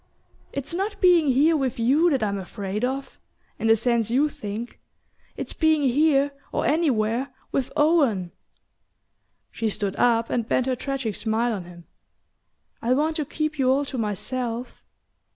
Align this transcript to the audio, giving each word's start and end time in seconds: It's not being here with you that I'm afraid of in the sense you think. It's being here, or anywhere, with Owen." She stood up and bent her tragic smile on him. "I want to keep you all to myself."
It's 0.51 0.73
not 0.73 0.99
being 0.99 1.27
here 1.27 1.55
with 1.55 1.77
you 1.77 2.09
that 2.09 2.23
I'm 2.23 2.39
afraid 2.39 2.83
of 2.83 3.19
in 3.59 3.67
the 3.67 3.75
sense 3.75 4.09
you 4.09 4.29
think. 4.29 4.79
It's 5.37 5.53
being 5.53 5.83
here, 5.83 6.31
or 6.51 6.65
anywhere, 6.65 7.31
with 7.51 7.71
Owen." 7.77 8.31
She 9.51 9.69
stood 9.69 9.95
up 9.97 10.31
and 10.31 10.47
bent 10.49 10.65
her 10.65 10.75
tragic 10.75 11.13
smile 11.13 11.53
on 11.53 11.65
him. 11.65 11.85
"I 12.81 12.95
want 12.95 13.15
to 13.17 13.25
keep 13.25 13.59
you 13.59 13.69
all 13.69 13.85
to 13.85 13.97
myself." 13.99 14.83